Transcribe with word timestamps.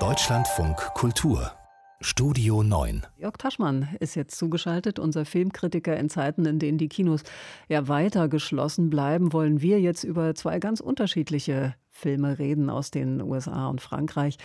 Deutschlandfunk 0.00 0.76
Kultur 0.94 1.52
Studio 2.00 2.64
9. 2.64 3.06
Jörg 3.16 3.36
Taschmann 3.36 3.88
ist 4.00 4.16
jetzt 4.16 4.36
zugeschaltet, 4.36 4.98
unser 4.98 5.24
Filmkritiker 5.24 5.96
in 5.96 6.10
Zeiten, 6.10 6.44
in 6.44 6.58
denen 6.58 6.76
die 6.76 6.88
Kinos 6.88 7.22
ja 7.68 7.86
weiter 7.86 8.28
geschlossen 8.28 8.90
bleiben, 8.90 9.32
wollen 9.32 9.60
wir 9.60 9.80
jetzt 9.80 10.02
über 10.02 10.34
zwei 10.34 10.58
ganz 10.58 10.80
unterschiedliche 10.80 11.76
Filme 11.94 12.38
reden 12.38 12.70
aus 12.70 12.90
den 12.90 13.22
USA 13.22 13.68
und 13.68 13.80
Frankreich, 13.80 14.36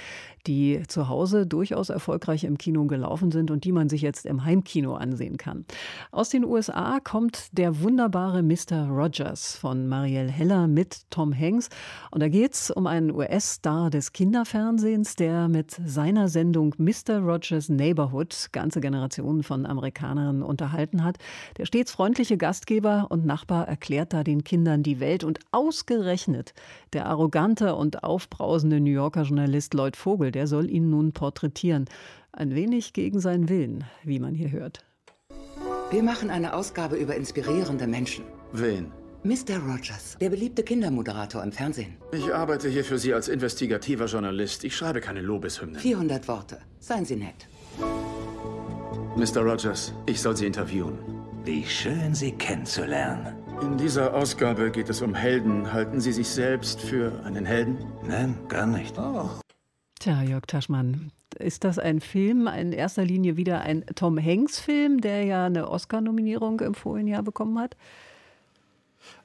die 0.46 0.84
zu 0.88 1.10
Hause 1.10 1.48
durchaus 1.48 1.90
erfolgreich 1.90 2.44
im 2.44 2.58
Kino 2.58 2.86
gelaufen 2.86 3.32
sind 3.32 3.50
und 3.50 3.64
die 3.64 3.72
man 3.72 3.90
sich 3.90 4.02
jetzt 4.02 4.26
im 4.26 4.46
Heimkino 4.46 4.94
ansehen 4.94 5.38
kann. 5.38 5.66
Aus 6.12 6.30
den 6.30 6.46
USA 6.46 7.00
kommt 7.04 7.58
der 7.58 7.82
wunderbare 7.82 8.44
Mr. 8.44 8.88
Rogers 8.88 9.58
von 9.58 9.88
Marielle 9.88 10.32
Heller 10.32 10.68
mit 10.68 11.10
Tom 11.10 11.38
Hanks. 11.38 11.70
Und 12.12 12.22
da 12.22 12.30
geht 12.30 12.54
es 12.54 12.70
um 12.70 12.86
einen 12.86 13.12
US-Star 13.12 13.90
des 13.90 14.14
Kinderfernsehens, 14.14 15.16
der 15.16 15.48
mit 15.48 15.72
seiner 15.84 16.30
Sendung 16.30 16.76
Mr. 16.78 17.18
Rogers 17.20 17.68
Neighborhood 17.68 18.50
ganze 18.52 18.80
Generationen 18.80 19.42
von 19.42 19.66
Amerikanern 19.66 20.44
unterhalten 20.44 21.04
hat. 21.04 21.18
Der 21.58 21.66
stets 21.66 21.92
freundliche 21.92 22.38
Gastgeber 22.38 23.08
und 23.10 23.26
Nachbar 23.26 23.68
erklärt 23.68 24.14
da 24.14 24.24
den 24.24 24.44
Kindern 24.44 24.84
die 24.84 25.00
Welt 25.00 25.24
und 25.24 25.40
ausgerechnet 25.52 26.54
der 26.94 27.08
arrogante 27.08 27.39
arrogante 27.40 27.76
und 27.76 28.04
aufbrausende 28.04 28.80
New 28.80 28.92
Yorker 28.92 29.24
Journalist 29.24 29.74
Lloyd 29.74 29.96
Vogel, 29.96 30.32
der 30.32 30.46
soll 30.48 30.70
ihn 30.70 30.90
nun 30.90 31.14
porträtieren. 31.14 31.86
Ein 32.34 32.54
wenig 32.54 32.94
gegen 32.94 33.20
seinen 33.20 33.48
Willen, 33.48 33.86
wie 34.04 34.20
man 34.20 34.36
hier 34.36 34.52
hört. 34.52 34.86
Wir 35.90 36.04
machen 36.04 36.30
eine 36.30 36.54
Ausgabe 36.54 36.98
über 36.98 37.16
inspirierende 37.16 37.88
Menschen. 37.88 38.26
Wen? 38.52 38.92
Mr. 39.24 39.58
Rogers, 39.58 40.18
der 40.20 40.30
beliebte 40.30 40.64
Kindermoderator 40.64 41.44
im 41.44 41.52
Fernsehen. 41.52 41.96
Ich 42.12 42.34
arbeite 42.34 42.70
hier 42.70 42.84
für 42.84 42.98
Sie 42.98 43.14
als 43.14 43.28
investigativer 43.28 44.06
Journalist. 44.06 44.64
Ich 44.64 44.76
schreibe 44.76 45.02
keine 45.02 45.22
Lobeshymnen. 45.22 45.80
400 45.80 46.28
Worte. 46.28 46.58
Seien 46.80 47.06
Sie 47.06 47.16
nett. 47.16 47.48
Mr. 49.16 49.42
Rogers, 49.42 49.94
ich 50.06 50.22
soll 50.22 50.36
Sie 50.36 50.46
interviewen. 50.46 50.98
Wie 51.44 51.66
schön, 51.66 52.14
Sie 52.14 52.32
kennenzulernen. 52.34 53.39
In 53.62 53.78
dieser 53.78 54.14
Ausgabe 54.14 54.72
geht 54.72 54.90
es 54.90 55.02
um 55.02 55.14
Helden. 55.14 55.74
Halten 55.74 56.00
Sie 56.00 56.14
sich 56.14 56.30
selbst 56.30 56.80
für 56.80 57.12
einen 57.26 57.46
Helden? 57.46 57.78
Nein, 58.08 58.38
gar 58.48 58.66
nicht. 58.66 58.98
Oh. 58.98 59.30
Tja, 60.00 60.22
Jörg 60.22 60.46
Taschmann, 60.48 61.12
ist 61.38 61.66
das 61.66 61.78
ein 61.78 62.00
Film, 62.00 62.48
in 62.48 62.72
erster 62.72 63.04
Linie 63.04 63.36
wieder 63.36 63.62
ein 63.62 63.86
Tom 63.96 64.18
Hanks-Film, 64.18 65.02
der 65.02 65.26
ja 65.26 65.46
eine 65.46 65.70
Oscar-Nominierung 65.70 66.62
im 66.62 66.74
vorigen 66.74 67.08
Jahr 67.08 67.24
bekommen 67.24 67.60
hat? 67.60 67.76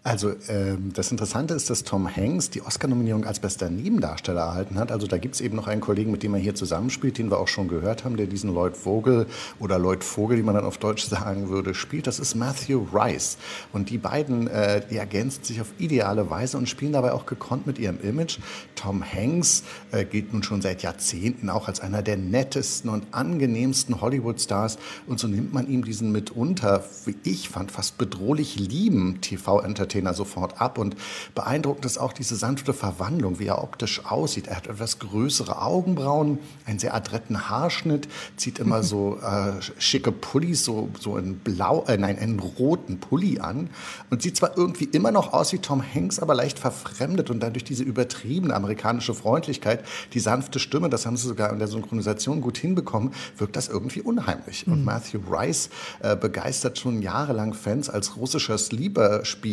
Also 0.06 0.34
ähm, 0.48 0.92
das 0.92 1.10
Interessante 1.10 1.54
ist, 1.54 1.70
dass 1.70 1.82
Tom 1.82 2.14
Hanks 2.14 2.50
die 2.50 2.60
Oscar-Nominierung 2.60 3.24
als 3.24 3.40
bester 3.40 3.70
Nebendarsteller 3.70 4.42
erhalten 4.42 4.78
hat. 4.78 4.92
Also 4.92 5.06
da 5.06 5.16
gibt 5.16 5.34
es 5.34 5.40
eben 5.40 5.56
noch 5.56 5.66
einen 5.66 5.80
Kollegen, 5.80 6.10
mit 6.10 6.22
dem 6.22 6.34
er 6.34 6.40
hier 6.40 6.54
zusammenspielt, 6.54 7.16
den 7.16 7.30
wir 7.30 7.38
auch 7.38 7.48
schon 7.48 7.68
gehört 7.68 8.05
haben, 8.05 8.18
der 8.18 8.27
diesen 8.27 8.52
Lloyd 8.52 8.77
Vogel 8.77 9.27
oder 9.60 9.78
Lloyd 9.78 10.05
Vogel, 10.05 10.36
wie 10.36 10.42
man 10.42 10.56
dann 10.56 10.66
auf 10.66 10.77
Deutsch 10.77 11.06
sagen 11.06 11.48
würde, 11.48 11.74
spielt. 11.74 12.06
Das 12.06 12.18
ist 12.18 12.34
Matthew 12.34 12.86
Rice. 12.92 13.38
Und 13.72 13.88
die 13.88 13.96
beiden, 13.96 14.46
äh, 14.46 14.82
die 14.90 14.98
ergänzen 14.98 15.42
sich 15.42 15.62
auf 15.62 15.68
ideale 15.78 16.28
Weise 16.28 16.58
und 16.58 16.68
spielen 16.68 16.92
dabei 16.92 17.12
auch 17.12 17.24
gekonnt 17.24 17.66
mit 17.66 17.78
ihrem 17.78 17.98
Image. 18.02 18.40
Tom 18.74 19.02
Hanks 19.02 19.62
äh, 19.90 20.05
gilt 20.05 20.34
nun 20.34 20.42
schon 20.42 20.60
seit 20.60 20.82
Jahrzehnten 20.82 21.48
auch 21.48 21.66
als 21.66 21.80
einer 21.80 22.02
der 22.02 22.18
nettesten 22.18 22.90
und 22.90 23.06
angenehmsten 23.12 24.02
Hollywood-Stars. 24.02 24.77
Und 25.06 25.18
so 25.18 25.28
nimmt 25.28 25.55
man 25.55 25.66
ihm 25.66 25.82
diesen 25.82 26.12
mitunter, 26.12 26.84
wie 27.06 27.16
ich 27.24 27.48
fand, 27.48 27.72
fast 27.72 27.96
bedrohlich 27.96 28.56
lieben 28.56 29.22
TV-Entertainer 29.22 29.73
Entertainer 29.75 30.14
sofort 30.14 30.61
ab. 30.61 30.78
Und 30.78 30.97
beeindruckend 31.34 31.84
ist 31.84 31.98
auch 31.98 32.12
diese 32.12 32.36
sanfte 32.36 32.72
Verwandlung, 32.72 33.39
wie 33.41 33.47
er 33.47 33.62
optisch 33.62 34.05
aussieht. 34.06 34.47
Er 34.47 34.56
hat 34.56 34.69
etwas 34.69 35.00
größere 35.00 35.61
Augenbrauen, 35.61 36.39
einen 36.64 36.78
sehr 36.78 36.94
adretten 36.94 37.48
Haarschnitt, 37.50 38.08
zieht 38.36 38.58
immer 38.61 38.83
so 38.95 39.19
äh, 39.19 39.61
schicke 39.78 40.12
Pullis, 40.12 40.64
so, 40.64 40.89
so 41.00 41.17
in 41.17 41.39
blau, 41.39 41.84
äh, 41.89 41.96
nein, 41.96 42.18
einen 42.18 42.39
roten 42.39 43.01
Pulli 43.01 43.40
an 43.40 43.70
und 44.11 44.23
sieht 44.23 44.36
zwar 44.36 44.57
irgendwie 44.57 44.84
immer 44.84 45.11
noch 45.11 45.33
aus 45.33 45.52
wie 45.52 45.58
Tom 45.58 45.83
Hanks, 45.83 46.20
aber 46.20 46.34
leicht 46.34 46.58
verfremdet 46.58 47.30
und 47.30 47.40
dadurch 47.40 47.64
diese 47.64 47.83
übertriebene 47.83 48.55
amerikanische 48.55 49.14
Freundlichkeit, 49.14 49.84
die 50.13 50.20
sanfte 50.20 50.58
Stimme, 50.58 50.89
das 50.89 51.07
haben 51.07 51.17
sie 51.17 51.27
sogar 51.27 51.52
in 51.52 51.58
der 51.58 51.68
Synchronisation 51.68 52.40
gut 52.40 52.58
hinbekommen, 52.58 53.13
wirkt 53.36 53.57
das 53.57 53.68
irgendwie 53.68 54.01
unheimlich. 54.01 54.67
Mhm. 54.67 54.73
Und 54.73 54.84
Matthew 54.84 55.20
Rice 55.30 55.70
äh, 56.01 56.17
begeistert 56.17 56.79
schon 56.79 57.02
jahrelang 57.02 57.55
Fans 57.55 57.90
als 57.90 58.17
russischer 58.17 58.58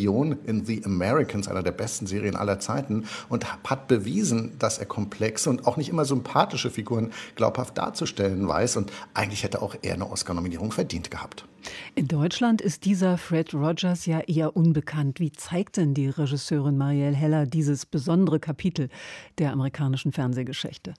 Sleeper-Spion 0.02 0.38
in 0.46 0.66
The 0.66 0.84
Americans, 0.86 1.48
einer 1.48 1.64
der 1.64 1.72
besten 1.72 2.08
Serien 2.08 2.36
aller 2.36 2.60
Zeiten, 2.60 3.06
und 3.30 3.46
hat 3.70 3.88
bewiesen, 3.88 4.58
dass 4.60 4.78
er 4.78 4.86
komplexe 4.86 5.50
und 5.50 5.68
auch 5.68 5.78
nicht 5.78 5.90
immer 5.90 6.06
sympathische 6.06 6.70
Figuren 6.70 7.12
glaubhaft 7.36 7.78
darzustellen 7.78 8.48
weiß. 8.48 8.78
Und 8.78 8.92
eigentlich 9.14 9.44
hätte 9.44 9.62
auch 9.62 9.76
er 9.82 9.94
eine 9.94 10.10
Oscar-Nominierung 10.10 10.72
verdient 10.72 11.12
gehabt. 11.12 11.46
In 11.94 12.08
Deutschland 12.08 12.62
ist 12.62 12.86
dieser 12.86 13.18
Fred 13.18 13.54
Rogers 13.54 14.06
ja 14.06 14.20
eher 14.22 14.56
unbekannt. 14.56 15.20
Wie 15.20 15.32
zeigt 15.32 15.78
denn 15.78 15.94
die 15.94 16.10
Regisseurin 16.10 16.78
Marielle 16.78 17.16
Heller 17.16 17.46
dieses 17.46 17.86
besondere 17.86 18.40
Kapitel 18.40 18.90
der 19.38 19.52
amerikanischen 19.52 20.12
Fernsehgeschichte? 20.12 20.96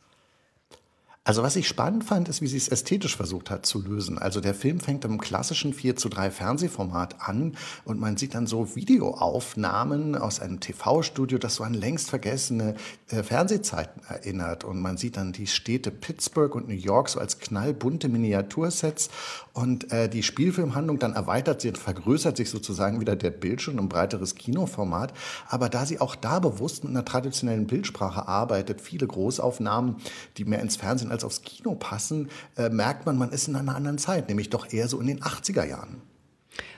Also 1.25 1.45
was 1.45 1.55
ich 1.55 1.69
spannend 1.69 2.03
fand, 2.03 2.29
ist, 2.29 2.43
wie 2.43 2.49
sie 2.49 2.57
es 2.57 2.67
ästhetisch 2.67 3.17
versucht 3.17 3.49
hat 3.49 3.65
zu 3.65 3.81
lösen. 3.81 4.19
Also 4.19 4.41
der 4.41 4.55
Film 4.55 4.81
fängt 4.81 5.05
im 5.05 5.21
klassischen 5.21 5.73
4 5.73 5.95
zu 5.95 6.09
3 6.09 6.33
Fernsehformat 6.33 7.15
an 7.21 7.57
und 7.85 8.01
man 8.01 8.17
sieht 8.17 8.35
dann 8.35 8.49
so 8.49 8.75
Videoaufnahmen 8.75 10.17
aus 10.17 10.41
einem 10.41 10.59
TV-Studio, 10.59 11.39
das 11.39 11.55
so 11.55 11.63
an 11.63 11.75
längst 11.75 12.11
vergessene 12.11 12.75
äh, 13.09 13.23
Fernsehzeiten 13.23 14.03
erinnert. 14.09 14.65
Und 14.65 14.81
man 14.81 14.97
sieht 14.97 15.17
dann 15.17 15.33
die 15.33 15.47
Städte 15.47 15.93
Pittsburgh 15.93 16.57
und 16.57 16.67
New 16.67 16.75
York 16.75 17.09
so 17.09 17.21
als 17.21 17.39
knallbunte 17.39 18.09
Miniatursets 18.09 19.09
und 19.53 19.93
äh, 19.93 20.09
die 20.09 20.25
Spielfilmhandlung 20.25 20.99
dann 20.99 21.13
erweitert 21.13 21.61
sich 21.61 21.71
und 21.71 21.79
vergrößert 21.79 22.37
sich 22.37 22.51
sozusagen 22.51 23.01
wieder 23.01 23.15
der 23.15 23.31
Bildschirm 23.31 23.79
ein 23.79 23.89
breiteres 23.89 24.35
Kinoformat. 24.35 25.13
Aber 25.49 25.69
da 25.69 25.87
sie 25.87 26.01
auch 26.01 26.17
da 26.17 26.41
bewusst 26.41 26.83
mit 26.83 26.91
einer 26.91 27.05
traditionellen 27.05 27.69
Bildsprache 27.69 28.27
arbeitet, 28.27 28.81
viele 28.81 29.07
Großaufnahmen, 29.07 29.97
die 30.37 30.47
mehr 30.47 30.61
ins 30.61 30.75
Fernsehen 30.75 31.12
als 31.13 31.25
aufs 31.25 31.43
Kino 31.43 31.75
passen, 31.75 32.29
äh, 32.57 32.69
merkt 32.69 33.07
man, 33.07 33.17
man 33.17 33.31
ist 33.31 33.49
in 33.49 33.57
einer 33.57 33.77
anderen 33.77 33.99
Zeit, 33.99 34.29
nämlich 34.29 34.51
doch 34.51 34.73
eher 34.73 34.89
so 34.89 35.01
in 35.01 35.07
den 35.07 35.21
80er 35.21 35.65
Jahren. 35.65 36.03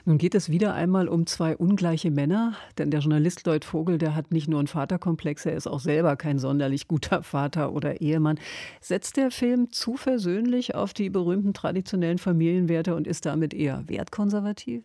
Nun 0.05 0.17
geht 0.17 0.35
es 0.35 0.49
wieder 0.49 0.73
einmal 0.73 1.07
um 1.07 1.25
zwei 1.25 1.57
ungleiche 1.57 2.11
Männer, 2.11 2.55
denn 2.77 2.91
der 2.91 3.01
Journalist 3.01 3.45
Lloyd 3.45 3.65
Vogel, 3.65 3.97
der 3.97 4.15
hat 4.15 4.31
nicht 4.31 4.47
nur 4.47 4.59
einen 4.59 4.67
Vaterkomplex, 4.67 5.45
er 5.45 5.55
ist 5.55 5.67
auch 5.67 5.79
selber 5.79 6.15
kein 6.15 6.39
sonderlich 6.39 6.87
guter 6.87 7.23
Vater 7.23 7.73
oder 7.73 8.01
Ehemann. 8.01 8.39
Setzt 8.81 9.17
der 9.17 9.31
Film 9.31 9.71
zu 9.71 9.97
versöhnlich 9.97 10.75
auf 10.75 10.93
die 10.93 11.09
berühmten 11.09 11.53
traditionellen 11.53 12.19
Familienwerte 12.19 12.95
und 12.95 13.07
ist 13.07 13.25
damit 13.25 13.53
eher 13.53 13.83
wertkonservativ? 13.87 14.83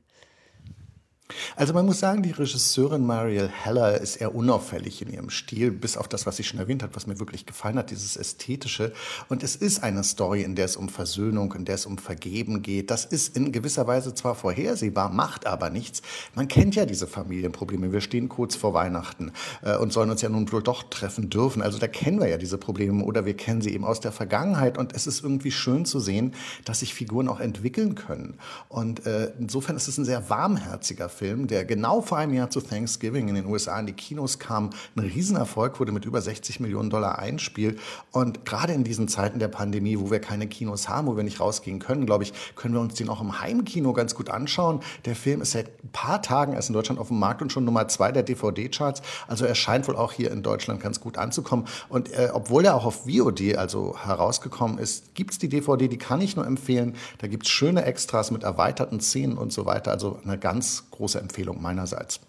Also 1.56 1.72
man 1.72 1.86
muss 1.86 2.00
sagen, 2.00 2.22
die 2.22 2.30
Regisseurin 2.30 3.06
Mariel 3.06 3.48
Heller 3.48 4.00
ist 4.00 4.16
eher 4.16 4.34
unauffällig 4.34 5.02
in 5.02 5.12
ihrem 5.12 5.30
Stil, 5.30 5.70
bis 5.70 5.96
auf 5.96 6.08
das, 6.08 6.26
was 6.26 6.36
sie 6.36 6.44
schon 6.44 6.58
erwähnt 6.58 6.82
hat, 6.82 6.94
was 6.94 7.06
mir 7.06 7.18
wirklich 7.18 7.46
gefallen 7.46 7.76
hat, 7.76 7.90
dieses 7.90 8.16
Ästhetische. 8.16 8.92
Und 9.28 9.42
es 9.42 9.56
ist 9.56 9.82
eine 9.82 10.04
Story, 10.04 10.42
in 10.42 10.54
der 10.54 10.64
es 10.64 10.76
um 10.76 10.88
Versöhnung, 10.88 11.52
in 11.54 11.64
der 11.64 11.76
es 11.76 11.86
um 11.86 11.98
Vergeben 11.98 12.62
geht. 12.62 12.90
Das 12.90 13.04
ist 13.04 13.36
in 13.36 13.52
gewisser 13.52 13.86
Weise 13.86 14.14
zwar 14.14 14.34
vorhersehbar, 14.34 15.10
macht 15.10 15.46
aber 15.46 15.70
nichts. 15.70 16.02
Man 16.34 16.48
kennt 16.48 16.74
ja 16.74 16.86
diese 16.86 17.06
Familienprobleme. 17.06 17.92
Wir 17.92 18.00
stehen 18.00 18.28
kurz 18.28 18.56
vor 18.56 18.74
Weihnachten 18.74 19.32
äh, 19.62 19.76
und 19.76 19.92
sollen 19.92 20.10
uns 20.10 20.22
ja 20.22 20.28
nun 20.28 20.50
wohl 20.52 20.62
doch 20.62 20.82
treffen 20.84 21.30
dürfen. 21.30 21.62
Also 21.62 21.78
da 21.78 21.86
kennen 21.86 22.20
wir 22.20 22.28
ja 22.28 22.38
diese 22.38 22.58
Probleme 22.58 23.04
oder 23.04 23.24
wir 23.24 23.34
kennen 23.34 23.60
sie 23.60 23.74
eben 23.74 23.84
aus 23.84 24.00
der 24.00 24.12
Vergangenheit. 24.12 24.78
Und 24.78 24.94
es 24.94 25.06
ist 25.06 25.22
irgendwie 25.22 25.50
schön 25.50 25.84
zu 25.84 26.00
sehen, 26.00 26.34
dass 26.64 26.80
sich 26.80 26.94
Figuren 26.94 27.28
auch 27.28 27.40
entwickeln 27.40 27.94
können. 27.94 28.38
Und 28.68 29.06
äh, 29.06 29.32
insofern 29.38 29.76
ist 29.76 29.88
es 29.88 29.98
ein 29.98 30.04
sehr 30.04 30.28
warmherziger 30.30 31.08
Film. 31.08 31.19
Film, 31.20 31.48
der 31.48 31.66
genau 31.66 32.00
vor 32.00 32.16
einem 32.16 32.32
Jahr 32.32 32.48
zu 32.48 32.62
Thanksgiving 32.62 33.28
in 33.28 33.34
den 33.34 33.44
USA 33.44 33.78
in 33.78 33.84
die 33.84 33.92
Kinos 33.92 34.38
kam, 34.38 34.70
ein 34.96 35.00
Riesenerfolg 35.00 35.78
wurde 35.78 35.92
mit 35.92 36.06
über 36.06 36.22
60 36.22 36.60
Millionen 36.60 36.88
Dollar 36.88 37.18
Einspiel. 37.18 37.76
Und 38.10 38.46
gerade 38.46 38.72
in 38.72 38.84
diesen 38.84 39.06
Zeiten 39.06 39.38
der 39.38 39.48
Pandemie, 39.48 39.98
wo 39.98 40.10
wir 40.10 40.20
keine 40.20 40.46
Kinos 40.46 40.88
haben, 40.88 41.06
wo 41.06 41.18
wir 41.18 41.22
nicht 41.22 41.38
rausgehen 41.38 41.78
können, 41.78 42.06
glaube 42.06 42.24
ich, 42.24 42.32
können 42.56 42.72
wir 42.72 42.80
uns 42.80 42.94
den 42.94 43.10
auch 43.10 43.20
im 43.20 43.38
Heimkino 43.38 43.92
ganz 43.92 44.14
gut 44.14 44.30
anschauen. 44.30 44.80
Der 45.04 45.14
Film 45.14 45.42
ist 45.42 45.50
seit 45.50 45.66
ein 45.84 45.90
paar 45.92 46.22
Tagen 46.22 46.54
erst 46.54 46.70
in 46.70 46.72
Deutschland 46.72 46.98
auf 46.98 47.08
dem 47.08 47.18
Markt 47.18 47.42
und 47.42 47.52
schon 47.52 47.66
Nummer 47.66 47.86
zwei 47.88 48.12
der 48.12 48.22
DVD-Charts. 48.22 49.02
Also 49.28 49.44
er 49.44 49.54
scheint 49.54 49.88
wohl 49.88 49.96
auch 49.96 50.14
hier 50.14 50.30
in 50.30 50.42
Deutschland 50.42 50.80
ganz 50.80 51.00
gut 51.00 51.18
anzukommen. 51.18 51.66
Und 51.90 52.10
äh, 52.14 52.30
obwohl 52.32 52.64
er 52.64 52.74
auch 52.74 52.86
auf 52.86 53.04
VOD 53.04 53.56
also 53.56 53.94
herausgekommen 54.02 54.78
ist, 54.78 55.14
gibt 55.14 55.32
es 55.32 55.38
die 55.38 55.50
DVD, 55.50 55.86
die 55.86 55.98
kann 55.98 56.22
ich 56.22 56.34
nur 56.34 56.46
empfehlen. 56.46 56.96
Da 57.18 57.26
gibt 57.26 57.44
es 57.44 57.52
schöne 57.52 57.84
Extras 57.84 58.30
mit 58.30 58.42
erweiterten 58.42 59.00
Szenen 59.00 59.36
und 59.36 59.52
so 59.52 59.66
weiter. 59.66 59.90
Also 59.90 60.18
eine 60.24 60.38
ganz 60.38 60.84
große 60.90 61.09
große 61.10 61.20
Empfehlung 61.20 61.60
meinerseits. 61.60 62.20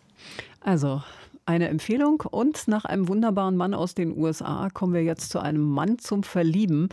Also 0.59 1.01
eine 1.45 1.69
Empfehlung 1.69 2.21
und 2.21 2.67
nach 2.67 2.85
einem 2.85 3.07
wunderbaren 3.07 3.57
Mann 3.57 3.73
aus 3.73 3.95
den 3.95 4.15
USA 4.15 4.69
kommen 4.71 4.93
wir 4.93 5.03
jetzt 5.03 5.31
zu 5.31 5.39
einem 5.39 5.61
Mann 5.61 5.97
zum 5.99 6.23
Verlieben. 6.23 6.89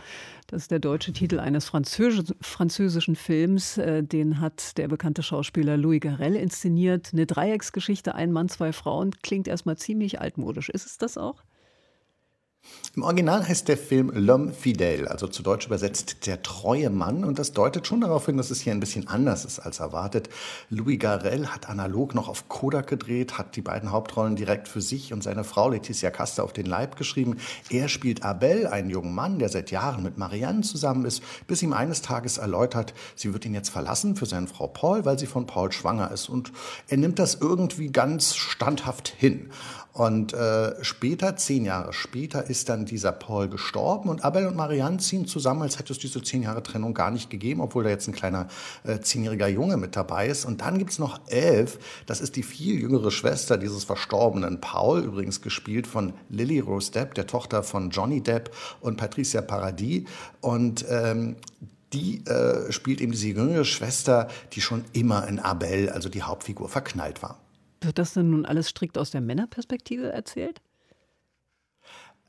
Das 0.47 0.63
ist 0.63 0.71
der 0.71 0.79
deutsche 0.79 1.13
Titel 1.13 1.39
eines 1.39 1.65
Französ 1.65 2.33
französischen 2.41 3.15
Films. 3.15 3.77
Äh, 3.77 4.03
den 4.03 4.39
hat 4.39 4.77
der 4.77 4.87
bekannte 4.87 5.23
Schauspieler 5.23 5.77
Louis 5.77 6.01
Garrel 6.01 6.35
inszeniert. 6.35 7.09
Eine 7.13 7.25
Dreiecksgeschichte, 7.27 8.15
ein 8.15 8.31
Mann, 8.31 8.49
zwei 8.49 8.73
Frauen, 8.73 9.11
klingt 9.21 9.47
erstmal 9.47 9.77
ziemlich 9.77 10.19
altmodisch. 10.19 10.69
Ist 10.69 10.87
es 10.87 10.97
das 10.97 11.17
auch? 11.17 11.43
Im 12.99 13.03
Original 13.03 13.47
heißt 13.47 13.69
der 13.69 13.77
Film 13.77 14.11
L'Homme 14.11 14.51
Fidèle, 14.51 15.05
also 15.05 15.27
zu 15.27 15.41
Deutsch 15.41 15.67
übersetzt 15.67 16.27
der 16.27 16.41
treue 16.41 16.89
Mann. 16.89 17.23
Und 17.23 17.39
das 17.39 17.53
deutet 17.53 17.87
schon 17.87 18.01
darauf 18.01 18.25
hin, 18.25 18.35
dass 18.35 18.51
es 18.51 18.59
hier 18.59 18.73
ein 18.73 18.81
bisschen 18.81 19.07
anders 19.07 19.45
ist 19.45 19.59
als 19.59 19.79
erwartet. 19.79 20.27
Louis 20.69 20.99
Garrel 20.99 21.47
hat 21.47 21.69
analog 21.69 22.13
noch 22.13 22.27
auf 22.27 22.49
Kodak 22.49 22.87
gedreht, 22.87 23.37
hat 23.37 23.55
die 23.55 23.61
beiden 23.61 23.93
Hauptrollen 23.93 24.35
direkt 24.35 24.67
für 24.67 24.81
sich 24.81 25.13
und 25.13 25.23
seine 25.23 25.45
Frau 25.45 25.69
Laetitia 25.69 26.11
Casta 26.11 26.43
auf 26.43 26.51
den 26.51 26.65
Leib 26.65 26.97
geschrieben. 26.97 27.37
Er 27.69 27.87
spielt 27.87 28.25
Abel, 28.25 28.67
einen 28.67 28.89
jungen 28.89 29.15
Mann, 29.15 29.39
der 29.39 29.47
seit 29.47 29.71
Jahren 29.71 30.03
mit 30.03 30.17
Marianne 30.17 30.59
zusammen 30.61 31.05
ist, 31.05 31.23
bis 31.47 31.61
ihm 31.61 31.71
eines 31.71 32.01
Tages 32.01 32.37
erläutert, 32.37 32.93
sie 33.15 33.33
wird 33.33 33.45
ihn 33.45 33.53
jetzt 33.53 33.69
verlassen 33.69 34.17
für 34.17 34.25
seine 34.25 34.47
Frau 34.47 34.67
Paul, 34.67 35.05
weil 35.05 35.17
sie 35.17 35.25
von 35.25 35.47
Paul 35.47 35.71
schwanger 35.71 36.11
ist. 36.11 36.27
Und 36.27 36.51
er 36.89 36.97
nimmt 36.97 37.17
das 37.17 37.35
irgendwie 37.35 37.93
ganz 37.93 38.35
standhaft 38.35 39.07
hin. 39.07 39.51
Und 39.99 40.31
äh, 40.31 40.81
später, 40.81 41.35
zehn 41.35 41.65
Jahre 41.65 41.91
später, 41.91 42.49
ist 42.49 42.69
dann 42.69 42.85
dieser 42.85 43.11
Paul 43.11 43.49
gestorben 43.49 44.07
und 44.07 44.23
Abel 44.23 44.47
und 44.47 44.55
Marianne 44.55 44.99
ziehen 44.99 45.27
zusammen, 45.27 45.61
als 45.61 45.77
hätte 45.77 45.91
es 45.91 45.99
diese 45.99 46.23
zehn 46.23 46.41
Jahre 46.41 46.63
Trennung 46.63 46.93
gar 46.93 47.11
nicht 47.11 47.29
gegeben, 47.29 47.59
obwohl 47.59 47.83
da 47.83 47.89
jetzt 47.89 48.07
ein 48.07 48.13
kleiner 48.13 48.47
äh, 48.85 49.01
zehnjähriger 49.01 49.49
Junge 49.49 49.75
mit 49.75 49.97
dabei 49.97 50.27
ist. 50.29 50.45
Und 50.45 50.61
dann 50.61 50.77
gibt's 50.77 50.99
noch 50.99 51.19
elf, 51.27 51.79
das 52.05 52.21
ist 52.21 52.37
die 52.37 52.43
viel 52.43 52.79
jüngere 52.79 53.11
Schwester 53.11 53.57
dieses 53.57 53.83
verstorbenen 53.83 54.61
Paul, 54.61 55.01
übrigens 55.01 55.41
gespielt 55.41 55.85
von 55.85 56.13
Lily 56.29 56.59
Rose 56.59 56.93
Depp, 56.93 57.13
der 57.15 57.27
Tochter 57.27 57.61
von 57.61 57.89
Johnny 57.89 58.21
Depp 58.23 58.55
und 58.79 58.95
Patricia 58.95 59.41
Paradis. 59.41 60.05
Und 60.39 60.85
ähm, 60.89 61.35
die 61.91 62.23
äh, 62.25 62.71
spielt 62.71 63.01
eben 63.01 63.11
diese 63.11 63.27
jüngere 63.27 63.65
Schwester, 63.65 64.29
die 64.53 64.61
schon 64.61 64.85
immer 64.93 65.27
in 65.27 65.39
Abel, 65.39 65.89
also 65.89 66.07
die 66.07 66.23
Hauptfigur, 66.23 66.69
verknallt 66.69 67.21
war. 67.21 67.37
Wird 67.81 67.97
das 67.97 68.13
denn 68.13 68.29
nun 68.29 68.45
alles 68.45 68.69
strikt 68.69 68.97
aus 68.97 69.11
der 69.11 69.21
Männerperspektive 69.21 70.11
erzählt? 70.11 70.61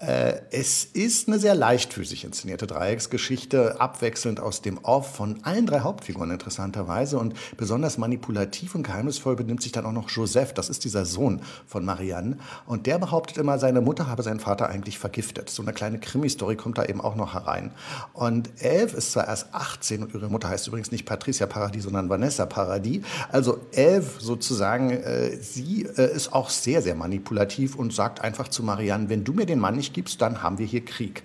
Äh, 0.00 0.40
es 0.50 0.84
ist 0.84 1.28
eine 1.28 1.38
sehr 1.38 1.54
leichtfüßig 1.54 2.24
inszenierte 2.24 2.66
Dreiecksgeschichte, 2.66 3.80
abwechselnd 3.82 4.40
aus 4.40 4.62
dem 4.62 4.78
Off 4.78 5.14
von 5.14 5.44
allen 5.44 5.66
drei 5.66 5.80
Hauptfiguren 5.80 6.30
interessanterweise 6.30 7.18
und 7.18 7.34
besonders 7.58 7.98
manipulativ 7.98 8.74
und 8.74 8.82
geheimnisvoll 8.82 9.36
benimmt 9.36 9.60
sich 9.62 9.72
dann 9.72 9.84
auch 9.84 9.92
noch 9.92 10.08
Joseph, 10.08 10.54
das 10.54 10.70
ist 10.70 10.84
dieser 10.84 11.04
Sohn 11.04 11.42
von 11.66 11.84
Marianne 11.84 12.38
und 12.64 12.86
der 12.86 12.98
behauptet 12.98 13.36
immer, 13.36 13.58
seine 13.58 13.82
Mutter 13.82 14.06
habe 14.06 14.22
seinen 14.22 14.40
Vater 14.40 14.70
eigentlich 14.70 14.98
vergiftet. 14.98 15.50
So 15.50 15.62
eine 15.62 15.74
kleine 15.74 16.00
Krimi-Story 16.00 16.56
kommt 16.56 16.78
da 16.78 16.86
eben 16.86 17.02
auch 17.02 17.14
noch 17.14 17.34
herein. 17.34 17.72
Und 18.14 18.50
Elf 18.62 18.94
ist 18.94 19.12
zwar 19.12 19.28
erst 19.28 19.48
18 19.52 20.04
und 20.04 20.14
ihre 20.14 20.30
Mutter 20.30 20.48
heißt 20.48 20.66
übrigens 20.66 20.90
nicht 20.92 21.04
Patricia 21.04 21.46
Paradis, 21.46 21.84
sondern 21.84 22.08
Vanessa 22.08 22.46
Paradis. 22.46 23.04
Also 23.30 23.58
Elf 23.72 24.18
sozusagen, 24.18 24.92
äh, 24.92 25.36
sie 25.36 25.82
äh, 25.84 26.14
ist 26.14 26.32
auch 26.32 26.48
sehr, 26.48 26.80
sehr 26.80 26.94
manipulativ 26.94 27.76
und 27.76 27.92
sagt 27.92 28.22
einfach 28.22 28.48
zu 28.48 28.62
Marianne, 28.62 29.10
wenn 29.10 29.24
du 29.24 29.34
mir 29.34 29.44
den 29.44 29.58
Mann 29.58 29.76
nicht 29.90 29.94
gibst, 29.94 30.22
dann 30.22 30.42
haben 30.42 30.58
wir 30.58 30.66
hier 30.66 30.84
Krieg. 30.84 31.22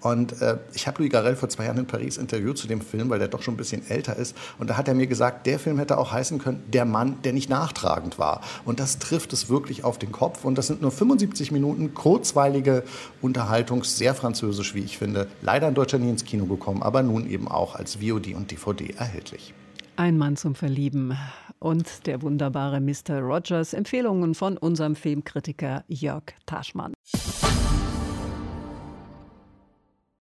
Und 0.00 0.40
äh, 0.42 0.58
ich 0.74 0.86
habe 0.86 0.98
Louis 0.98 1.10
Garrel 1.10 1.36
vor 1.36 1.48
zwei 1.48 1.64
Jahren 1.64 1.78
in 1.78 1.86
Paris 1.86 2.18
interviewt 2.18 2.58
zu 2.58 2.68
dem 2.68 2.80
Film, 2.80 3.10
weil 3.10 3.18
der 3.18 3.28
doch 3.28 3.42
schon 3.42 3.54
ein 3.54 3.56
bisschen 3.56 3.88
älter 3.88 4.16
ist. 4.16 4.36
Und 4.58 4.70
da 4.70 4.76
hat 4.76 4.88
er 4.88 4.94
mir 4.94 5.06
gesagt, 5.06 5.46
der 5.46 5.58
Film 5.58 5.78
hätte 5.78 5.98
auch 5.98 6.12
heißen 6.12 6.38
können, 6.38 6.62
der 6.72 6.84
Mann, 6.84 7.20
der 7.22 7.32
nicht 7.32 7.48
nachtragend 7.48 8.18
war. 8.18 8.42
Und 8.64 8.80
das 8.80 8.98
trifft 8.98 9.32
es 9.32 9.48
wirklich 9.48 9.84
auf 9.84 9.98
den 9.98 10.12
Kopf. 10.12 10.44
Und 10.44 10.56
das 10.56 10.66
sind 10.68 10.82
nur 10.82 10.90
75 10.90 11.50
Minuten 11.50 11.94
kurzweilige 11.94 12.84
Unterhaltung, 13.20 13.84
sehr 13.84 14.14
französisch, 14.14 14.74
wie 14.74 14.80
ich 14.80 14.98
finde. 14.98 15.26
Leider 15.42 15.68
in 15.68 15.74
Deutschland 15.74 16.04
nie 16.04 16.10
ins 16.10 16.24
Kino 16.24 16.46
gekommen, 16.46 16.82
aber 16.82 17.02
nun 17.02 17.28
eben 17.28 17.48
auch 17.48 17.74
als 17.74 17.96
VOD 17.96 18.34
und 18.34 18.50
DVD 18.50 18.90
erhältlich. 18.96 19.54
Ein 19.96 20.16
Mann 20.16 20.36
zum 20.36 20.54
Verlieben 20.54 21.18
und 21.58 22.06
der 22.06 22.22
wunderbare 22.22 22.80
Mr. 22.80 23.18
Rogers. 23.18 23.72
Empfehlungen 23.72 24.36
von 24.36 24.56
unserem 24.56 24.94
Filmkritiker 24.94 25.84
Jörg 25.88 26.22
Taschmann. 26.46 26.92